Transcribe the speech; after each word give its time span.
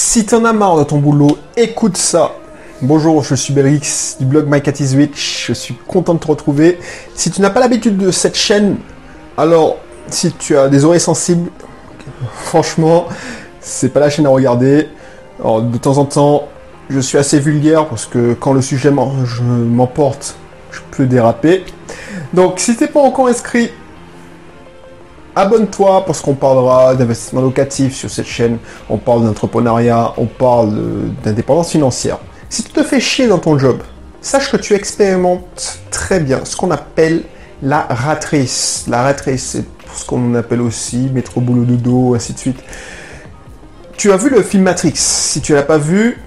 Si 0.00 0.24
t'en 0.24 0.44
as 0.44 0.52
marre 0.52 0.78
de 0.78 0.84
ton 0.84 0.98
boulot, 0.98 1.38
écoute 1.56 1.96
ça. 1.96 2.30
Bonjour, 2.82 3.24
je 3.24 3.34
suis 3.34 3.52
Belrix 3.52 4.16
du 4.20 4.26
blog 4.26 4.46
My 4.48 4.62
Cat. 4.62 4.74
Je 4.78 5.52
suis 5.52 5.74
content 5.88 6.14
de 6.14 6.20
te 6.20 6.28
retrouver. 6.28 6.78
Si 7.16 7.32
tu 7.32 7.42
n'as 7.42 7.50
pas 7.50 7.58
l'habitude 7.58 7.96
de 7.96 8.12
cette 8.12 8.36
chaîne, 8.36 8.76
alors 9.36 9.78
si 10.06 10.30
tu 10.30 10.56
as 10.56 10.68
des 10.68 10.84
oreilles 10.84 11.00
sensibles, 11.00 11.50
franchement, 12.44 13.06
c'est 13.60 13.88
pas 13.88 13.98
la 13.98 14.08
chaîne 14.08 14.26
à 14.26 14.28
regarder. 14.28 14.88
Alors, 15.40 15.62
de 15.62 15.78
temps 15.78 15.98
en 15.98 16.04
temps, 16.04 16.46
je 16.88 17.00
suis 17.00 17.18
assez 17.18 17.40
vulgaire 17.40 17.88
parce 17.88 18.06
que 18.06 18.34
quand 18.34 18.52
le 18.52 18.62
sujet 18.62 18.92
m'emporte, 18.92 20.36
je 20.70 20.78
peux 20.92 21.06
déraper. 21.06 21.64
Donc, 22.34 22.60
si 22.60 22.76
t'es 22.76 22.86
pas 22.86 23.00
encore 23.00 23.26
inscrit, 23.26 23.72
abonne-toi 25.38 26.04
parce 26.04 26.20
qu'on 26.20 26.34
parlera 26.34 26.94
d'investissement 26.94 27.40
locatif 27.40 27.94
sur 27.94 28.10
cette 28.10 28.26
chaîne. 28.26 28.58
On 28.90 28.98
parle 28.98 29.24
d'entrepreneuriat, 29.24 30.14
on 30.16 30.26
parle 30.26 30.72
d'indépendance 31.22 31.70
financière. 31.70 32.18
Si 32.50 32.64
tu 32.64 32.72
te 32.72 32.82
fais 32.82 33.00
chier 33.00 33.28
dans 33.28 33.38
ton 33.38 33.58
job, 33.58 33.82
sache 34.20 34.50
que 34.50 34.56
tu 34.56 34.74
expérimentes 34.74 35.78
très 35.90 36.18
bien 36.18 36.40
ce 36.44 36.56
qu'on 36.56 36.70
appelle 36.72 37.22
la 37.62 37.86
ratrice. 37.88 38.86
La 38.88 39.02
ratrice, 39.02 39.44
c'est 39.52 39.64
ce 39.94 40.04
qu'on 40.04 40.34
appelle 40.34 40.60
aussi 40.60 41.08
métro 41.12 41.40
boulot 41.40 41.64
de 41.64 41.76
dos, 41.76 42.14
ainsi 42.14 42.32
de 42.32 42.38
suite. 42.38 42.58
Tu 43.96 44.10
as 44.12 44.16
vu 44.16 44.30
le 44.30 44.42
film 44.42 44.64
Matrix? 44.64 44.92
Si 44.94 45.40
tu 45.40 45.54
l'as 45.54 45.62
pas 45.62 45.78
vu, 45.78 46.18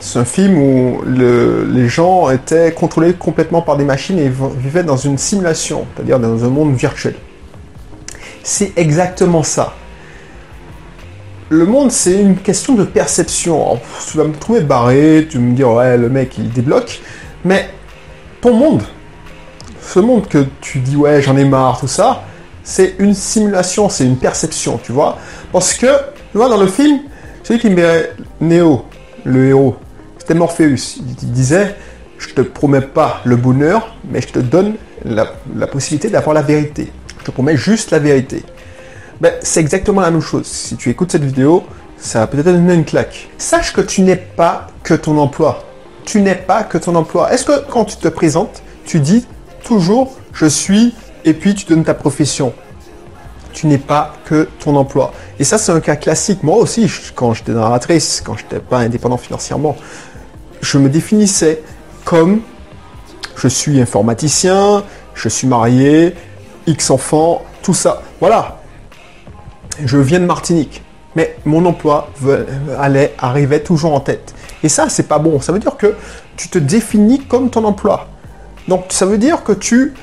c'est 0.00 0.18
un 0.18 0.24
film 0.24 0.58
où 0.58 1.02
les 1.06 1.88
gens 1.88 2.30
étaient 2.30 2.72
contrôlés 2.72 3.12
complètement 3.12 3.62
par 3.62 3.76
des 3.76 3.84
machines 3.84 4.18
et 4.18 4.30
vivaient 4.58 4.82
dans 4.82 4.96
une 4.96 5.18
simulation, 5.18 5.86
c'est-à-dire 5.94 6.18
dans 6.18 6.44
un 6.44 6.48
monde 6.48 6.74
virtuel. 6.74 7.14
C'est 8.46 8.74
exactement 8.76 9.42
ça. 9.42 9.74
Le 11.48 11.64
monde, 11.64 11.90
c'est 11.90 12.20
une 12.20 12.36
question 12.36 12.74
de 12.74 12.84
perception. 12.84 13.80
tu 14.10 14.18
vas 14.18 14.24
me 14.24 14.34
trouver 14.34 14.60
barré, 14.60 15.26
tu 15.30 15.38
me 15.38 15.56
dire, 15.56 15.70
ouais, 15.70 15.96
le 15.96 16.10
mec, 16.10 16.36
il 16.36 16.50
débloque. 16.50 17.00
Mais 17.42 17.70
ton 18.42 18.52
monde, 18.52 18.82
ce 19.80 19.98
monde 19.98 20.28
que 20.28 20.44
tu 20.60 20.80
dis, 20.80 20.94
ouais, 20.94 21.22
j'en 21.22 21.38
ai 21.38 21.46
marre, 21.46 21.80
tout 21.80 21.88
ça, 21.88 22.24
c'est 22.62 22.96
une 22.98 23.14
simulation, 23.14 23.88
c'est 23.88 24.04
une 24.04 24.18
perception, 24.18 24.78
tu 24.82 24.92
vois. 24.92 25.16
Parce 25.50 25.72
que, 25.72 25.86
tu 26.30 26.36
vois, 26.36 26.50
dans 26.50 26.60
le 26.60 26.66
film, 26.66 27.00
celui 27.42 27.60
qui 27.60 27.70
met 27.70 28.10
Néo, 28.42 28.84
le 29.24 29.46
héros, 29.46 29.76
c'était 30.18 30.34
Morpheus. 30.34 30.98
Il 30.98 31.32
disait, 31.32 31.76
je 32.18 32.28
te 32.34 32.42
promets 32.42 32.82
pas 32.82 33.22
le 33.24 33.36
bonheur, 33.36 33.96
mais 34.10 34.20
je 34.20 34.28
te 34.28 34.38
donne 34.38 34.74
la 35.06 35.66
possibilité 35.66 36.10
d'avoir 36.10 36.34
la 36.34 36.42
vérité. 36.42 36.92
Je 37.24 37.30
te 37.30 37.34
promets 37.34 37.56
juste 37.56 37.90
la 37.90 37.98
vérité. 37.98 38.42
Ben, 39.18 39.32
c'est 39.40 39.60
exactement 39.60 40.02
la 40.02 40.10
même 40.10 40.20
chose. 40.20 40.44
Si 40.44 40.76
tu 40.76 40.90
écoutes 40.90 41.10
cette 41.10 41.24
vidéo, 41.24 41.62
ça 41.96 42.18
va 42.18 42.26
peut-être 42.26 42.44
donner 42.44 42.74
une 42.74 42.84
claque. 42.84 43.30
Sache 43.38 43.72
que 43.72 43.80
tu 43.80 44.02
n'es 44.02 44.16
pas 44.16 44.66
que 44.82 44.92
ton 44.92 45.16
emploi. 45.16 45.64
Tu 46.04 46.20
n'es 46.20 46.34
pas 46.34 46.64
que 46.64 46.76
ton 46.76 46.94
emploi. 46.96 47.32
Est-ce 47.32 47.46
que 47.46 47.64
quand 47.70 47.86
tu 47.86 47.96
te 47.96 48.08
présentes, 48.08 48.62
tu 48.84 49.00
dis 49.00 49.24
toujours 49.64 50.18
je 50.34 50.44
suis 50.44 50.94
et 51.24 51.32
puis 51.32 51.54
tu 51.54 51.64
donnes 51.64 51.82
ta 51.82 51.94
profession? 51.94 52.52
Tu 53.54 53.68
n'es 53.68 53.78
pas 53.78 54.12
que 54.26 54.46
ton 54.62 54.76
emploi. 54.76 55.14
Et 55.38 55.44
ça, 55.44 55.56
c'est 55.56 55.72
un 55.72 55.80
cas 55.80 55.96
classique. 55.96 56.42
Moi 56.42 56.58
aussi, 56.58 56.92
quand 57.14 57.32
j'étais 57.32 57.54
dans 57.54 57.62
la 57.62 57.70
matrice, 57.70 58.22
quand 58.22 58.36
je 58.36 58.42
n'étais 58.42 58.58
pas 58.58 58.80
indépendant 58.80 59.16
financièrement, 59.16 59.76
je 60.60 60.76
me 60.76 60.90
définissais 60.90 61.62
comme 62.04 62.42
je 63.34 63.48
suis 63.48 63.80
informaticien, 63.80 64.84
je 65.14 65.30
suis 65.30 65.46
marié, 65.46 66.14
X 66.66 66.90
enfants, 66.90 67.42
tout 67.62 67.74
ça. 67.74 68.02
Voilà. 68.20 68.58
Je 69.84 69.98
viens 69.98 70.20
de 70.20 70.26
Martinique. 70.26 70.82
Mais 71.16 71.36
mon 71.44 71.64
emploi 71.64 72.10
allait, 72.78 73.14
arrivait 73.18 73.60
toujours 73.60 73.94
en 73.94 74.00
tête. 74.00 74.34
Et 74.62 74.68
ça, 74.68 74.88
c'est 74.88 75.08
pas 75.08 75.18
bon. 75.18 75.40
Ça 75.40 75.52
veut 75.52 75.58
dire 75.58 75.76
que 75.76 75.94
tu 76.36 76.48
te 76.48 76.58
définis 76.58 77.20
comme 77.20 77.50
ton 77.50 77.64
emploi. 77.64 78.08
Donc, 78.66 78.86
ça 78.88 79.06
veut 79.06 79.18
dire 79.18 79.44
que 79.44 79.52
tu, 79.52 79.94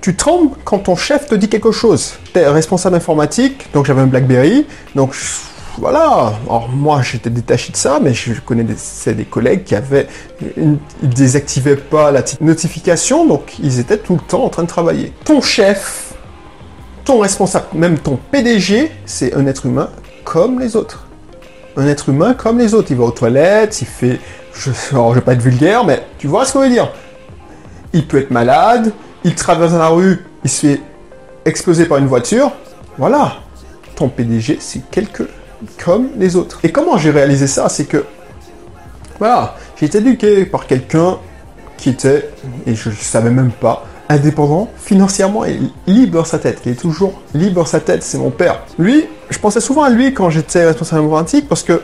tu 0.00 0.14
trembles 0.14 0.50
quand 0.64 0.80
ton 0.80 0.96
chef 0.96 1.26
te 1.26 1.34
dit 1.34 1.48
quelque 1.48 1.72
chose. 1.72 2.14
Tu 2.32 2.38
es 2.38 2.46
responsable 2.46 2.96
informatique, 2.96 3.72
donc 3.72 3.86
j'avais 3.86 4.02
un 4.02 4.06
Blackberry. 4.06 4.66
Donc, 4.94 5.14
voilà. 5.78 6.34
Alors, 6.46 6.68
moi, 6.68 7.02
j'étais 7.02 7.30
détaché 7.30 7.72
de 7.72 7.76
ça, 7.76 7.98
mais 8.00 8.14
je 8.14 8.40
connais 8.40 8.64
des, 8.64 9.24
collègues 9.24 9.64
qui 9.64 9.74
avaient. 9.74 10.06
Ils 10.56 10.78
désactivaient 11.02 11.76
pas 11.76 12.10
la 12.10 12.22
notification, 12.40 13.26
donc 13.26 13.58
ils 13.58 13.80
étaient 13.80 13.98
tout 13.98 14.14
le 14.14 14.20
temps 14.20 14.44
en 14.44 14.48
train 14.48 14.62
de 14.62 14.68
travailler. 14.68 15.12
Ton 15.24 15.40
chef 15.40 16.14
ton 17.04 17.18
responsable, 17.18 17.66
même 17.74 17.98
ton 17.98 18.18
PDG, 18.30 18.90
c'est 19.04 19.34
un 19.34 19.46
être 19.46 19.66
humain 19.66 19.90
comme 20.24 20.58
les 20.58 20.74
autres. 20.74 21.06
Un 21.76 21.86
être 21.86 22.08
humain 22.08 22.34
comme 22.34 22.58
les 22.58 22.72
autres. 22.72 22.90
Il 22.90 22.96
va 22.96 23.04
aux 23.04 23.10
toilettes, 23.10 23.82
il 23.82 23.86
fait. 23.86 24.20
Je 24.54 24.70
ne 24.70 25.14
vais 25.14 25.20
pas 25.20 25.34
être 25.34 25.42
vulgaire, 25.42 25.84
mais 25.84 26.02
tu 26.18 26.28
vois 26.28 26.46
ce 26.46 26.52
qu'on 26.52 26.60
veut 26.60 26.70
dire. 26.70 26.90
Il 27.92 28.06
peut 28.06 28.18
être 28.18 28.30
malade, 28.30 28.92
il 29.24 29.34
traverse 29.34 29.72
la 29.72 29.88
rue, 29.88 30.24
il 30.44 30.50
se 30.50 30.66
fait 30.66 30.80
exploser 31.44 31.86
par 31.86 31.98
une 31.98 32.06
voiture. 32.06 32.52
Voilà. 32.96 33.34
Ton 33.96 34.08
PDG, 34.08 34.58
c'est 34.60 34.88
quelque 34.90 35.28
comme 35.84 36.08
les 36.18 36.36
autres. 36.36 36.60
Et 36.62 36.72
comment 36.72 36.96
j'ai 36.96 37.10
réalisé 37.10 37.46
ça 37.46 37.68
C'est 37.68 37.84
que. 37.84 38.04
Voilà. 39.18 39.56
J'ai 39.76 39.86
été 39.86 39.98
éduqué 39.98 40.44
par 40.46 40.66
quelqu'un 40.66 41.18
qui 41.76 41.90
était, 41.90 42.30
et 42.66 42.74
je 42.74 42.90
ne 42.90 42.94
savais 42.94 43.30
même 43.30 43.50
pas, 43.50 43.84
indépendant 44.08 44.70
financièrement 44.76 45.44
et 45.44 45.58
libre 45.86 46.18
dans 46.18 46.24
sa 46.24 46.38
tête. 46.38 46.60
Il 46.64 46.72
est 46.72 46.80
toujours 46.80 47.20
libre 47.34 47.56
dans 47.56 47.64
sa 47.64 47.80
tête, 47.80 48.02
c'est 48.02 48.18
mon 48.18 48.30
père. 48.30 48.60
Lui, 48.78 49.06
je 49.30 49.38
pensais 49.38 49.60
souvent 49.60 49.82
à 49.82 49.90
lui 49.90 50.12
quand 50.14 50.30
j'étais 50.30 50.64
responsable 50.64 51.02
informatique 51.02 51.48
parce 51.48 51.62
que, 51.62 51.82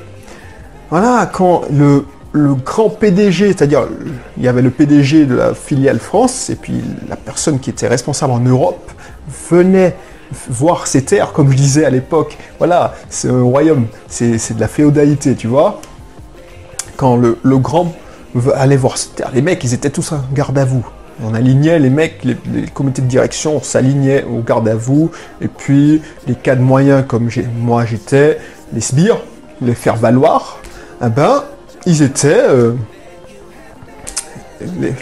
voilà, 0.90 1.28
quand 1.32 1.62
le, 1.72 2.04
le 2.32 2.54
grand 2.54 2.90
PDG, 2.90 3.48
c'est-à-dire 3.48 3.88
il 4.36 4.42
y 4.42 4.48
avait 4.48 4.62
le 4.62 4.70
PDG 4.70 5.26
de 5.26 5.34
la 5.34 5.54
filiale 5.54 5.98
France 5.98 6.50
et 6.50 6.56
puis 6.56 6.80
la 7.08 7.16
personne 7.16 7.58
qui 7.58 7.70
était 7.70 7.88
responsable 7.88 8.32
en 8.32 8.40
Europe 8.40 8.90
venait 9.50 9.96
voir 10.48 10.86
ses 10.86 11.04
terres, 11.04 11.32
comme 11.32 11.50
je 11.50 11.56
disais 11.56 11.84
à 11.84 11.90
l'époque. 11.90 12.38
Voilà, 12.58 12.94
c'est 13.08 13.28
un 13.28 13.42
royaume, 13.42 13.86
c'est 14.08 14.54
de 14.54 14.60
la 14.60 14.68
féodalité, 14.68 15.34
tu 15.34 15.46
vois. 15.46 15.80
Quand 16.96 17.16
le, 17.16 17.38
le 17.42 17.58
grand 17.58 17.92
allait 18.54 18.76
voir 18.76 18.96
ses 18.98 19.10
terres, 19.10 19.30
les 19.34 19.42
mecs, 19.42 19.62
ils 19.64 19.74
étaient 19.74 19.90
tous 19.90 20.12
en 20.12 20.22
garde 20.32 20.58
à 20.58 20.64
vous. 20.64 20.86
On 21.22 21.34
alignait 21.34 21.78
les 21.78 21.90
mecs, 21.90 22.24
les, 22.24 22.36
comités 22.72 23.02
de 23.02 23.06
direction 23.06 23.62
s'alignaient 23.62 24.24
au 24.24 24.40
garde 24.40 24.68
à 24.68 24.74
vous, 24.74 25.10
et 25.40 25.48
puis 25.48 26.00
les 26.26 26.34
cadres 26.34 26.62
moyens 26.62 27.04
comme 27.06 27.28
moi 27.58 27.84
j'étais, 27.84 28.38
les 28.72 28.80
sbires, 28.80 29.20
les 29.60 29.74
faire 29.74 29.96
valoir, 29.96 30.58
eh 31.04 31.08
ben, 31.08 31.44
ils 31.86 32.02
étaient. 32.02 32.44
Euh, 32.48 32.72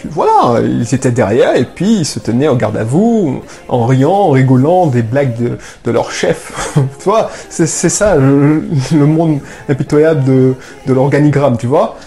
voilà, 0.09 0.61
ils 0.61 0.93
étaient 0.95 1.11
derrière 1.11 1.55
et 1.55 1.65
puis 1.65 1.99
ils 1.99 2.05
se 2.05 2.19
tenaient 2.19 2.47
au 2.47 2.55
garde 2.55 2.77
à 2.77 2.83
vous 2.83 3.41
en 3.67 3.85
riant, 3.85 4.11
en 4.11 4.29
rigolant 4.29 4.87
des 4.87 5.01
blagues 5.01 5.57
de, 5.83 5.91
leur 5.91 6.11
chef. 6.11 6.75
tu 6.99 7.03
vois, 7.03 7.29
c'est 7.49 7.67
ça 7.67 8.15
le, 8.15 9.05
monde 9.05 9.39
impitoyable 9.67 10.23
de, 10.23 10.55
l'organigramme, 10.87 11.57
tu 11.57 11.67
vois. 11.67 11.97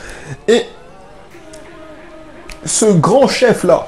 Et 0.48 0.62
ce 2.64 2.86
grand 2.86 3.28
chef 3.28 3.64
là, 3.64 3.86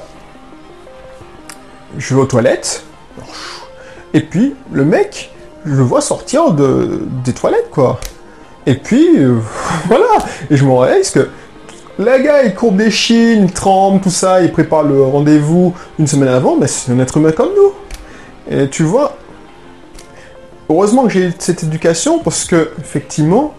je 1.97 2.13
vais 2.13 2.21
aux 2.21 2.25
toilettes, 2.25 2.83
et 4.13 4.21
puis 4.21 4.55
le 4.71 4.85
mec, 4.85 5.31
je 5.65 5.73
le 5.73 5.83
vois 5.83 6.01
sortir 6.01 6.51
de, 6.51 7.07
des 7.23 7.33
toilettes, 7.33 7.69
quoi. 7.71 7.99
Et 8.67 8.75
puis, 8.75 9.17
euh, 9.17 9.39
voilà, 9.87 10.17
et 10.49 10.57
je 10.57 10.65
me 10.65 10.73
réalise 10.73 11.11
que 11.11 11.29
le 11.97 12.23
gars, 12.23 12.43
il 12.43 12.53
courbe 12.53 12.77
des 12.77 12.91
chines, 12.91 13.45
il 13.45 13.51
tremble, 13.51 14.01
tout 14.01 14.09
ça, 14.09 14.41
il 14.41 14.51
prépare 14.51 14.83
le 14.83 15.01
rendez-vous 15.01 15.73
une 15.97 16.07
semaine 16.07 16.29
avant, 16.29 16.57
mais 16.57 16.67
c'est 16.67 16.91
un 16.91 16.99
être 16.99 17.17
humain 17.17 17.31
comme 17.31 17.49
nous. 17.55 17.73
Et 18.49 18.69
tu 18.69 18.83
vois, 18.83 19.17
heureusement 20.69 21.03
que 21.03 21.09
j'ai 21.09 21.27
eu 21.27 21.33
cette 21.39 21.63
éducation 21.63 22.19
parce 22.19 22.45
que, 22.45 22.71
effectivement, 22.79 23.53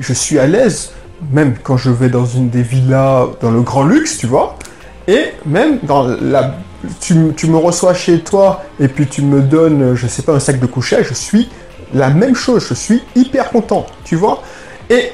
je 0.00 0.12
suis 0.12 0.38
à 0.38 0.46
l'aise, 0.46 0.92
même 1.32 1.54
quand 1.62 1.76
je 1.76 1.90
vais 1.90 2.08
dans 2.08 2.26
une 2.26 2.48
des 2.48 2.62
villas, 2.62 3.28
dans 3.40 3.50
le 3.50 3.60
grand 3.62 3.84
luxe, 3.84 4.18
tu 4.18 4.26
vois, 4.26 4.56
et 5.06 5.32
même 5.44 5.78
dans 5.82 6.06
la 6.06 6.54
tu, 7.00 7.14
me 7.14 7.56
reçois 7.56 7.94
chez 7.94 8.20
toi 8.20 8.62
et 8.78 8.88
puis 8.88 9.06
tu 9.06 9.22
me 9.22 9.40
donnes, 9.40 9.94
je 9.94 10.06
sais 10.06 10.22
pas, 10.22 10.32
un 10.32 10.40
sac 10.40 10.60
de 10.60 10.66
couchage, 10.66 11.06
je 11.08 11.14
suis 11.14 11.48
la 11.94 12.10
même 12.10 12.34
chose, 12.34 12.66
je 12.68 12.74
suis 12.74 13.02
hyper 13.14 13.50
content, 13.50 13.86
tu 14.04 14.16
vois. 14.16 14.42
Et 14.90 15.12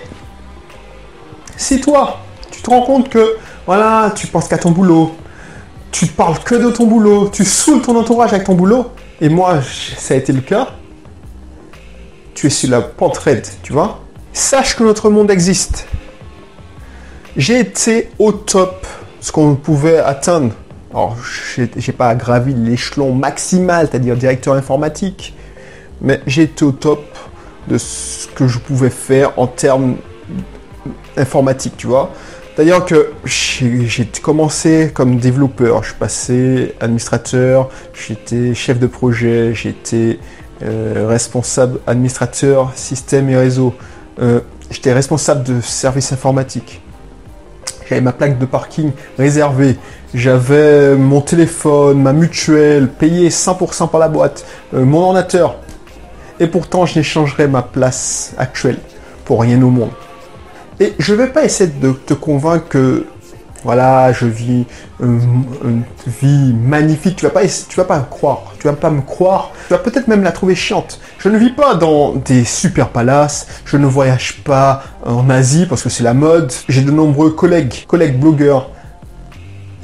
si 1.57 1.81
toi, 1.81 2.19
tu 2.51 2.63
te 2.63 2.71
rends 2.71 2.83
compte 2.83 3.09
que, 3.09 3.37
voilà, 3.67 4.13
tu 4.15 4.27
penses 4.27 4.49
qu'à 4.49 4.59
ton 4.59 4.71
boulot, 4.71 5.15
tu 5.91 6.07
parles 6.07 6.39
que 6.41 6.55
de 6.55 6.71
ton 6.71 6.87
boulot, 6.87 7.29
tu 7.29 7.45
saoules 7.45 7.83
ton 7.83 7.97
entourage 7.97 8.33
avec 8.33 8.47
ton 8.47 8.55
boulot, 8.55 8.91
et 9.21 9.29
moi, 9.29 9.61
ça 9.97 10.15
a 10.15 10.17
été 10.17 10.33
le 10.33 10.41
cas, 10.41 10.69
tu 12.35 12.47
es 12.47 12.51
sur 12.51 12.71
la 12.71 12.81
pente 12.81 13.19
raide, 13.19 13.47
tu 13.63 13.73
vois. 13.73 14.01
Sache 14.33 14.77
que 14.77 14.83
notre 14.83 15.11
monde 15.11 15.31
existe. 15.31 15.87
J'ai 17.37 17.61
été 17.61 18.11
au 18.19 18.33
top, 18.33 18.87
ce 19.21 19.31
qu'on 19.31 19.55
pouvait 19.55 19.99
atteindre. 19.99 20.55
Alors, 20.91 21.17
j'ai 21.57 21.93
pas 21.93 22.15
gravi 22.15 22.53
l'échelon 22.53 23.15
maximal, 23.15 23.89
c'est-à-dire 23.91 24.17
directeur 24.17 24.55
informatique, 24.55 25.35
mais 26.01 26.21
j'ai 26.27 26.43
été 26.43 26.65
au 26.65 26.73
top 26.73 27.03
de 27.69 27.79
ce 27.79 28.27
que 28.29 28.49
je 28.49 28.59
pouvais 28.59 28.91
faire 28.91 29.39
en 29.39 29.47
termes 29.47 29.97
informatiques, 31.17 31.77
tu 31.77 31.87
vois. 31.87 32.11
C'est-à-dire 32.55 32.85
que 32.85 33.13
j'ai 33.25 34.05
commencé 34.23 34.91
comme 34.93 35.17
développeur, 35.17 35.83
je 35.83 35.89
suis 35.89 35.99
passé 35.99 36.75
administrateur, 36.81 37.71
j'étais 37.95 38.53
chef 38.53 38.79
de 38.79 38.87
projet, 38.87 39.55
j'étais 39.55 40.19
euh, 40.63 41.07
responsable 41.09 41.81
administrateur 41.87 42.71
système 42.75 43.31
et 43.31 43.37
réseau, 43.37 43.75
euh, 44.21 44.41
j'étais 44.71 44.93
responsable 44.93 45.45
de 45.45 45.63
services 45.63 46.13
informatiques. 46.13 46.83
J'avais 47.89 48.03
ma 48.03 48.13
plaque 48.13 48.39
de 48.39 48.45
parking 48.45 48.93
réservée, 49.17 49.79
j'avais 50.13 50.95
mon 50.95 51.23
téléphone, 51.23 52.03
ma 52.03 52.13
mutuelle, 52.13 52.89
payé 52.89 53.31
100% 53.31 53.89
par 53.89 53.99
la 53.99 54.09
boîte, 54.09 54.45
euh, 54.75 54.85
mon 54.85 55.01
ordinateur. 55.01 55.57
Et 56.39 56.47
pourtant, 56.49 56.85
je 56.85 56.99
n'échangerais 56.99 57.49
ma 57.49 57.63
place 57.63 58.35
actuelle 58.37 58.79
pour 59.25 59.41
rien 59.41 59.63
au 59.63 59.71
monde. 59.71 59.91
Et 60.83 60.95
je 60.99 61.13
ne 61.13 61.19
vais 61.19 61.29
pas 61.29 61.45
essayer 61.45 61.71
de 61.71 61.93
te 61.93 62.13
convaincre 62.13 62.67
que 62.69 63.07
voilà, 63.63 64.13
je 64.13 64.27
vis 64.27 64.65
une, 65.01 65.85
vie 66.21 66.53
magnifique. 66.53 67.15
Tu 67.15 67.25
vas 67.25 67.31
pas, 67.31 67.43
tu 67.47 67.77
vas 67.77 67.85
pas 67.85 68.01
me 68.01 68.05
croire. 68.05 68.53
Tu 68.59 68.67
vas 68.67 68.73
pas 68.73 68.91
me 68.91 69.01
croire. 69.01 69.53
Tu 69.69 69.75
vas 69.75 69.79
peut-être 69.79 70.09
même 70.09 70.25
la 70.25 70.33
trouver 70.33 70.57
chiante. 70.57 70.99
Je 71.19 71.29
ne 71.29 71.39
vis 71.39 71.51
pas 71.51 71.77
dans 71.77 72.17
des 72.17 72.43
super 72.43 72.89
palaces. 72.89 73.47
Je 73.65 73.77
ne 73.77 73.87
voyage 73.87 74.43
pas 74.43 74.83
en 75.07 75.31
Asie 75.31 75.67
parce 75.67 75.85
que 75.85 75.89
c'est 75.89 76.03
la 76.03 76.15
mode. 76.15 76.53
J'ai 76.69 76.81
de 76.83 76.91
nombreux 76.91 77.31
collègues, 77.31 77.85
collègues 77.87 78.19
blogueurs. 78.19 78.71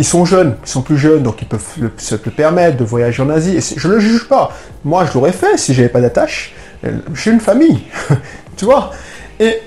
Ils 0.01 0.05
sont 0.05 0.25
jeunes, 0.25 0.57
ils 0.65 0.69
sont 0.69 0.83
plus 0.83 0.99
jeunes, 0.99 1.23
donc 1.23 1.43
ils 1.43 1.49
peuvent 1.49 1.65
se 1.97 2.17
le 2.17 2.31
permettre 2.33 2.77
de 2.77 2.85
voyager 2.85 3.23
en 3.23 3.31
Asie. 3.31 3.61
Je 3.77 3.87
ne 3.87 3.95
le 3.95 4.01
juge 4.01 4.27
pas. 4.27 4.51
Moi, 4.85 5.05
je 5.05 5.15
l'aurais 5.15 5.31
fait 5.31 5.57
si 5.59 5.75
j'avais 5.75 5.91
pas 5.91 6.01
d'attache. 6.01 6.55
J'ai 7.15 7.31
une 7.31 7.41
famille, 7.41 7.85
tu 8.57 8.65
vois? 8.65 8.91
Et 9.39 9.61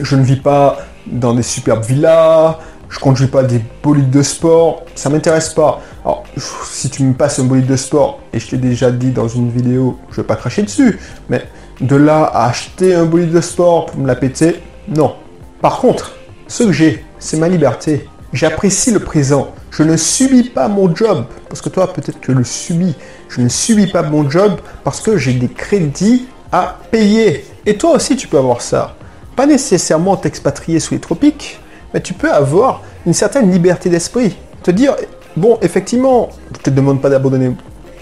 je 0.00 0.16
ne 0.16 0.22
vis 0.22 0.36
pas 0.36 0.78
dans 1.06 1.34
des 1.34 1.42
superbes 1.42 1.84
villas, 1.84 2.58
je 2.88 2.98
conduis 2.98 3.26
pas 3.26 3.42
des 3.42 3.60
bolides 3.82 4.10
de 4.10 4.22
sport, 4.22 4.84
ça 4.94 5.08
m'intéresse 5.08 5.50
pas. 5.50 5.80
Alors, 6.04 6.24
si 6.36 6.90
tu 6.90 7.02
me 7.02 7.14
passes 7.14 7.38
un 7.38 7.44
bolide 7.44 7.66
de 7.66 7.76
sport, 7.76 8.20
et 8.32 8.38
je 8.38 8.50
t'ai 8.50 8.58
déjà 8.58 8.90
dit 8.90 9.10
dans 9.10 9.28
une 9.28 9.50
vidéo, 9.50 9.98
je 10.10 10.16
vais 10.16 10.26
pas 10.26 10.36
cracher 10.36 10.62
dessus, 10.62 10.98
mais 11.28 11.42
de 11.80 11.96
là 11.96 12.24
à 12.24 12.48
acheter 12.48 12.94
un 12.94 13.06
bolide 13.06 13.32
de 13.32 13.40
sport 13.40 13.86
pour 13.86 13.98
me 13.98 14.06
la 14.06 14.14
péter, 14.14 14.60
non. 14.88 15.14
Par 15.60 15.78
contre, 15.78 16.12
ce 16.48 16.64
que 16.64 16.72
j'ai, 16.72 17.04
c'est 17.18 17.38
ma 17.38 17.48
liberté. 17.48 18.08
J'apprécie 18.32 18.90
le 18.90 18.98
présent. 18.98 19.52
Je 19.70 19.82
ne 19.82 19.96
subis 19.96 20.44
pas 20.44 20.68
mon 20.68 20.94
job, 20.94 21.24
parce 21.48 21.62
que 21.62 21.68
toi, 21.68 21.92
peut-être 21.92 22.20
que 22.20 22.32
le 22.32 22.44
subis. 22.44 22.94
Je 23.28 23.40
ne 23.40 23.48
subis 23.48 23.86
pas 23.86 24.02
mon 24.02 24.28
job 24.28 24.56
parce 24.84 25.00
que 25.00 25.16
j'ai 25.16 25.32
des 25.32 25.48
crédits 25.48 26.26
à 26.50 26.78
payer. 26.90 27.46
Et 27.64 27.76
toi 27.78 27.92
aussi, 27.92 28.16
tu 28.16 28.28
peux 28.28 28.38
avoir 28.38 28.60
ça 28.60 28.96
pas 29.42 29.46
nécessairement 29.48 30.16
t'expatrier 30.16 30.78
sous 30.78 30.94
les 30.94 31.00
tropiques, 31.00 31.58
mais 31.92 32.00
tu 32.00 32.14
peux 32.14 32.30
avoir 32.30 32.80
une 33.06 33.12
certaine 33.12 33.50
liberté 33.50 33.90
d'esprit. 33.90 34.36
Te 34.62 34.70
dire, 34.70 34.94
bon, 35.36 35.58
effectivement, 35.62 36.28
je 36.54 36.62
te 36.62 36.70
demande 36.70 37.02
pas 37.02 37.10
d'abandonner 37.10 37.50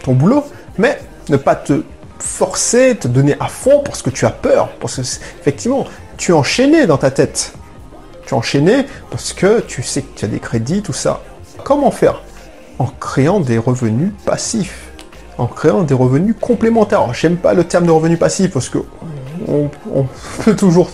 ton 0.03 0.13
boulot, 0.13 0.45
mais 0.77 1.01
ne 1.31 1.39
pas 1.39 1.55
te 1.55 1.83
forcer, 2.19 2.95
te 2.95 3.09
donner 3.09 3.37
à 3.41 3.47
fond 3.47 3.81
parce 3.83 4.03
que 4.03 4.11
tu 4.11 4.27
as 4.27 4.31
peur. 4.31 4.69
Parce 4.81 4.97
que, 4.97 5.01
effectivement, 5.01 5.87
tu 6.19 6.33
es 6.33 6.35
enchaîné 6.35 6.87
dans 6.87 6.99
ta 6.99 7.11
tête. 7.11 7.55
Tu 8.27 8.35
es 8.35 8.37
enchaîné 8.37 8.85
parce 9.11 9.33
que 9.33 9.61
tu 9.61 9.83
sais 9.83 10.03
que 10.03 10.19
tu 10.19 10.27
as 10.27 10.29
des 10.29 10.41
crédits, 10.41 10.83
tout 10.83 10.93
ça. 10.93 11.23
Comment 11.65 11.91
faire? 11.91 12.21
En 12.79 12.89
créant 13.01 13.41
des 13.41 13.57
revenus 13.57 14.13
passifs. 14.27 14.91
En 15.39 15.47
créant 15.47 15.85
des 15.85 15.95
revenus 15.95 16.35
complémentaires. 16.39 17.15
J'aime 17.15 17.39
pas 17.39 17.55
le 17.55 17.65
terme 17.65 17.87
de 17.87 17.93
revenu 17.93 18.19
passif 18.19 18.51
parce 18.51 18.69
que 18.69 18.81
on 19.49 20.07
peut 20.45 20.55
toujours 20.55 20.91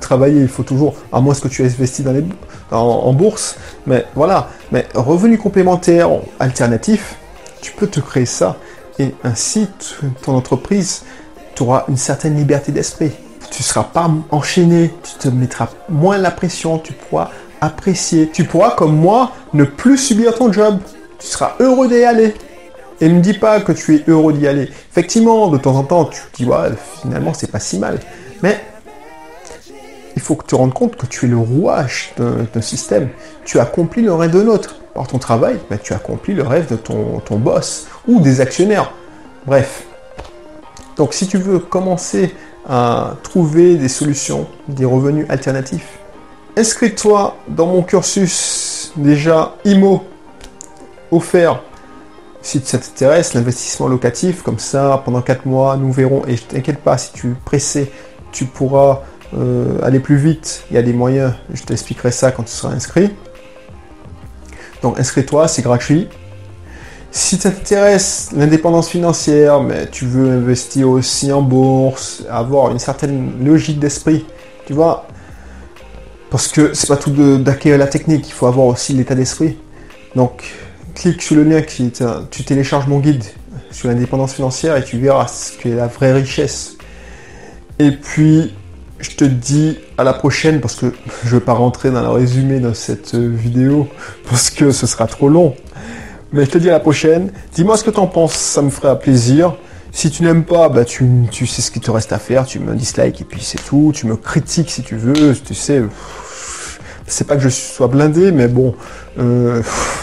travailler, 0.00 0.40
il 0.40 0.48
faut 0.48 0.62
toujours, 0.62 0.94
à 1.12 1.20
moins 1.20 1.34
que 1.34 1.48
tu 1.48 1.62
aies 1.62 1.66
investi 1.66 2.02
dans 2.02 2.12
les, 2.12 2.24
en, 2.70 3.12
bourse, 3.12 3.56
mais 3.86 4.06
voilà, 4.14 4.48
mais 4.72 4.86
revenu 4.94 5.38
complémentaire, 5.38 6.10
alternatif, 6.40 7.16
tu 7.60 7.72
peux 7.72 7.86
te 7.86 8.00
créer 8.00 8.26
ça 8.26 8.56
et 8.98 9.14
ainsi 9.24 9.68
ton 10.22 10.34
entreprise, 10.34 11.02
tu 11.54 11.62
auras 11.62 11.84
une 11.88 11.96
certaine 11.96 12.36
liberté 12.36 12.72
d'esprit. 12.72 13.12
Tu 13.50 13.62
ne 13.62 13.64
seras 13.64 13.84
pas 13.84 14.10
enchaîné, 14.30 14.92
tu 15.02 15.18
te 15.18 15.28
mettras 15.28 15.68
moins 15.88 16.18
la 16.18 16.30
pression, 16.30 16.78
tu 16.78 16.92
pourras 16.92 17.30
apprécier. 17.60 18.30
Tu 18.32 18.44
pourras, 18.44 18.72
comme 18.72 18.96
moi, 18.96 19.32
ne 19.52 19.64
plus 19.64 19.98
subir 19.98 20.34
ton 20.34 20.52
job. 20.52 20.78
Tu 21.18 21.26
seras 21.26 21.54
heureux 21.60 21.88
d'y 21.88 22.04
aller. 22.04 22.34
Et 23.00 23.08
ne 23.08 23.14
me 23.14 23.20
dis 23.20 23.34
pas 23.34 23.60
que 23.60 23.72
tu 23.72 23.96
es 23.96 24.04
heureux 24.06 24.32
d'y 24.32 24.46
aller. 24.46 24.68
Effectivement, 24.90 25.48
de 25.48 25.58
temps 25.58 25.76
en 25.76 25.84
temps, 25.84 26.04
tu 26.06 26.20
te 26.20 26.36
dis, 26.36 26.44
ouais, 26.44 26.70
finalement, 27.02 27.32
c'est 27.34 27.50
pas 27.50 27.60
si 27.60 27.78
mal. 27.78 27.98
Mais 28.42 28.60
il 30.16 30.22
faut 30.22 30.34
que 30.34 30.42
tu 30.42 30.48
te 30.48 30.54
rendes 30.54 30.72
compte 30.72 30.96
que 30.96 31.06
tu 31.06 31.26
es 31.26 31.28
le 31.28 31.36
rouage 31.36 32.14
d'un 32.16 32.60
système. 32.60 33.08
Tu 33.44 33.58
accomplis 33.58 34.02
le 34.02 34.14
rêve 34.14 34.30
de 34.30 34.40
l'autre. 34.40 34.76
Par 34.94 35.08
ton 35.08 35.18
travail, 35.18 35.58
ben, 35.68 35.78
tu 35.82 35.92
accomplis 35.92 36.34
le 36.34 36.44
rêve 36.44 36.70
de 36.70 36.76
ton, 36.76 37.38
boss 37.38 37.88
ou 38.06 38.20
des 38.20 38.40
actionnaires. 38.40 38.92
Bref. 39.44 39.84
Donc 40.96 41.14
si 41.14 41.26
tu 41.26 41.36
veux 41.36 41.58
commencer 41.58 42.32
à 42.68 43.16
trouver 43.24 43.76
des 43.76 43.88
solutions, 43.88 44.46
des 44.68 44.84
revenus 44.84 45.26
alternatifs, 45.28 45.98
inscris-toi 46.56 47.36
dans 47.48 47.66
mon 47.66 47.82
cursus 47.82 48.92
déjà 48.96 49.56
IMO 49.64 50.04
offert 51.10 51.60
si 52.44 52.60
ça 52.62 52.78
t'intéresse, 52.78 53.32
l'investissement 53.32 53.88
locatif, 53.88 54.42
comme 54.42 54.58
ça, 54.58 55.00
pendant 55.02 55.22
4 55.22 55.46
mois, 55.46 55.78
nous 55.78 55.90
verrons, 55.90 56.24
et 56.26 56.36
t'inquiète 56.36 56.80
pas, 56.80 56.98
si 56.98 57.10
tu 57.14 57.30
es 57.30 57.34
pressé, 57.42 57.90
tu 58.32 58.44
pourras 58.44 59.00
euh, 59.36 59.78
aller 59.82 60.00
plus 60.00 60.16
vite, 60.16 60.64
il 60.70 60.74
y 60.74 60.78
a 60.78 60.82
des 60.82 60.92
moyens, 60.92 61.32
je 61.52 61.62
t'expliquerai 61.62 62.10
ça 62.10 62.30
quand 62.30 62.44
tu 62.44 62.52
seras 62.52 62.72
inscrit. 62.72 63.10
Donc 64.82 64.98
inscris-toi, 64.98 65.48
c'est 65.48 65.62
gratuit. 65.62 66.08
Si 67.10 67.38
t'intéresse 67.38 68.30
l'indépendance 68.36 68.88
financière, 68.88 69.60
mais 69.60 69.86
tu 69.86 70.04
veux 70.04 70.30
investir 70.30 70.88
aussi 70.88 71.32
en 71.32 71.42
bourse, 71.42 72.24
avoir 72.28 72.70
une 72.70 72.78
certaine 72.78 73.44
logique 73.44 73.78
d'esprit, 73.78 74.24
tu 74.66 74.72
vois, 74.72 75.06
parce 76.30 76.48
que 76.48 76.74
c'est 76.74 76.88
pas 76.88 76.96
tout 76.96 77.38
d'acquérir 77.38 77.78
la 77.78 77.86
technique, 77.86 78.28
il 78.28 78.32
faut 78.32 78.46
avoir 78.46 78.66
aussi 78.66 78.92
l'état 78.92 79.14
d'esprit. 79.14 79.56
Donc 80.16 80.44
clique 80.94 81.22
sur 81.22 81.36
le 81.36 81.44
lien 81.44 81.62
qui 81.62 81.92
tu 82.30 82.44
télécharges 82.44 82.86
mon 82.86 82.98
guide 82.98 83.24
sur 83.70 83.88
l'indépendance 83.88 84.34
financière 84.34 84.76
et 84.76 84.84
tu 84.84 84.98
verras 84.98 85.28
ce 85.28 85.56
qu'est 85.56 85.74
la 85.74 85.86
vraie 85.86 86.12
richesse. 86.12 86.76
Et 87.78 87.90
puis 87.92 88.54
je 89.04 89.16
te 89.16 89.24
dis 89.24 89.78
à 89.98 90.04
la 90.04 90.14
prochaine 90.14 90.60
parce 90.60 90.76
que 90.76 90.86
je 91.24 91.34
ne 91.34 91.38
vais 91.38 91.44
pas 91.44 91.52
rentrer 91.52 91.90
dans 91.90 92.00
le 92.00 92.08
résumé 92.08 92.58
de 92.58 92.72
cette 92.72 93.14
vidéo 93.14 93.86
parce 94.28 94.48
que 94.48 94.70
ce 94.70 94.86
sera 94.86 95.06
trop 95.06 95.28
long. 95.28 95.54
Mais 96.32 96.46
je 96.46 96.50
te 96.50 96.58
dis 96.58 96.70
à 96.70 96.72
la 96.72 96.80
prochaine. 96.80 97.30
Dis-moi 97.54 97.76
ce 97.76 97.84
que 97.84 97.90
tu 97.90 98.00
en 98.00 98.06
penses, 98.06 98.32
ça 98.32 98.62
me 98.62 98.70
ferait 98.70 98.98
plaisir. 98.98 99.56
Si 99.92 100.10
tu 100.10 100.22
n'aimes 100.22 100.44
pas, 100.44 100.70
bah 100.70 100.84
tu, 100.84 101.06
sais 101.30 101.62
ce 101.62 101.70
qu'il 101.70 101.82
te 101.82 101.90
reste 101.90 102.12
à 102.12 102.18
faire, 102.18 102.46
tu 102.46 102.58
me 102.58 102.74
dislike 102.74 103.20
et 103.20 103.24
puis 103.24 103.42
c'est 103.42 103.62
tout. 103.62 103.92
Tu 103.94 104.06
me 104.06 104.16
critiques 104.16 104.70
si 104.70 104.82
tu 104.82 104.96
veux, 104.96 105.36
tu 105.36 105.54
sais. 105.54 105.82
C'est 107.06 107.26
pas 107.26 107.36
que 107.36 107.42
je 107.42 107.50
sois 107.50 107.88
blindé, 107.88 108.32
mais 108.32 108.48
bon, 108.48 108.74
euh, 109.18 109.62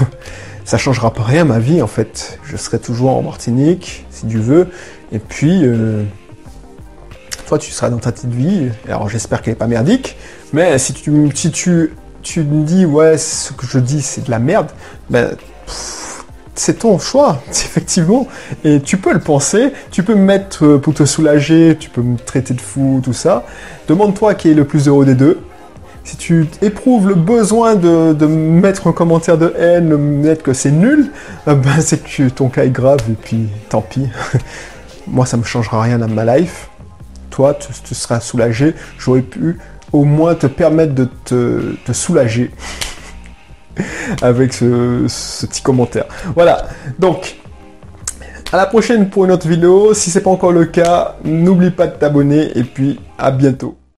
ça 0.63 0.77
changera 0.77 1.11
pas 1.11 1.23
rien 1.23 1.43
ma 1.43 1.57
vie 1.57 1.81
en 1.81 1.87
fait. 1.87 2.39
Je 2.43 2.55
serai 2.55 2.77
toujours 2.77 3.17
en 3.17 3.23
Martinique, 3.23 4.05
si 4.11 4.27
tu 4.27 4.37
veux. 4.37 4.67
Et 5.11 5.19
puis, 5.19 5.61
euh, 5.63 6.03
tu 7.57 7.71
seras 7.71 7.89
dans 7.89 7.97
ta 7.97 8.11
petite 8.11 8.33
vie. 8.33 8.69
Alors, 8.87 9.09
j'espère 9.09 9.41
qu'elle 9.41 9.53
n'est 9.53 9.59
pas 9.59 9.67
merdique. 9.67 10.17
Mais 10.53 10.77
si 10.77 10.93
tu, 10.93 11.29
si 11.33 11.51
tu, 11.51 11.93
tu 12.21 12.43
me 12.43 12.63
dis, 12.63 12.85
ouais, 12.85 13.17
ce 13.17 13.53
que 13.53 13.65
je 13.65 13.79
dis, 13.79 14.01
c'est 14.01 14.25
de 14.25 14.31
la 14.31 14.39
merde, 14.39 14.69
ben, 15.09 15.35
c'est 16.55 16.79
ton 16.79 16.99
choix, 16.99 17.41
effectivement. 17.49 18.27
Et 18.63 18.81
tu 18.81 18.97
peux 18.97 19.13
le 19.13 19.19
penser, 19.19 19.73
tu 19.91 20.03
peux 20.03 20.15
me 20.15 20.23
mettre 20.23 20.65
euh, 20.65 20.77
pour 20.77 20.93
te 20.93 21.05
soulager, 21.05 21.77
tu 21.79 21.89
peux 21.89 22.01
me 22.01 22.17
traiter 22.17 22.53
de 22.53 22.61
fou, 22.61 23.01
tout 23.03 23.13
ça. 23.13 23.45
Demande-toi 23.87 24.35
qui 24.35 24.49
est 24.49 24.53
le 24.53 24.65
plus 24.65 24.87
heureux 24.87 25.05
des 25.05 25.15
deux. 25.15 25.39
Si 26.03 26.17
tu 26.17 26.47
éprouves 26.61 27.07
le 27.07 27.15
besoin 27.15 27.75
de, 27.75 28.13
de 28.13 28.25
mettre 28.25 28.87
un 28.87 28.91
commentaire 28.91 29.37
de 29.37 29.53
haine, 29.57 29.89
de 29.89 29.95
mettre 29.95 30.41
que 30.41 30.53
c'est 30.53 30.71
nul, 30.71 31.11
euh, 31.47 31.55
ben 31.55 31.79
c'est 31.79 32.03
que 32.03 32.27
ton 32.29 32.49
cas 32.49 32.65
est 32.65 32.71
grave 32.71 33.01
et 33.09 33.13
puis 33.13 33.47
tant 33.69 33.81
pis. 33.81 34.07
Moi, 35.07 35.25
ça 35.25 35.37
me 35.37 35.43
changera 35.43 35.81
rien 35.81 35.99
dans 35.99 36.07
ma 36.07 36.37
life 36.37 36.70
toi, 37.31 37.55
tu, 37.55 37.95
seras 37.95 38.19
soulagé. 38.19 38.75
J'aurais 38.99 39.23
pu 39.23 39.57
au 39.91 40.03
moins 40.03 40.35
te 40.35 40.45
permettre 40.45 40.93
de 40.93 41.09
te, 41.25 41.91
soulager 41.91 42.51
avec 44.21 44.53
ce, 44.53 45.05
ce, 45.07 45.47
petit 45.47 45.63
commentaire. 45.63 46.05
Voilà, 46.35 46.67
donc 46.99 47.37
à 48.51 48.57
la 48.57 48.67
prochaine 48.67 49.09
pour 49.09 49.25
une 49.25 49.31
autre 49.31 49.47
vidéo. 49.47 49.93
Si 49.95 50.11
ce 50.11 50.19
n'est 50.19 50.23
pas 50.23 50.29
encore 50.29 50.51
le 50.51 50.65
cas, 50.65 51.15
n'oublie 51.23 51.71
pas 51.71 51.87
de 51.87 51.95
t'abonner 51.95 52.55
et 52.55 52.63
puis 52.63 52.99
à 53.17 53.31
bientôt. 53.31 53.80